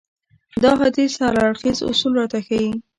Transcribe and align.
دا 0.63 0.71
حديث 0.81 1.11
هر 1.21 1.35
اړخيز 1.47 1.77
اصول 1.89 2.13
راته 2.19 2.39
ښيي. 2.45 2.71